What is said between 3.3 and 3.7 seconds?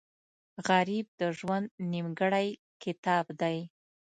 دی